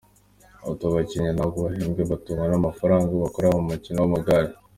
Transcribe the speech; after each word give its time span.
Ati 0.69 0.83
"Abakinnyi 0.89 1.31
ntabwo 1.33 1.57
bahembwa 1.65 2.01
batungwa 2.11 2.45
n’amafaranga 2.51 3.21
bakorera 3.23 3.53
mu 3.57 3.65
mukino 3.71 3.97
w’amagare. 4.03 4.49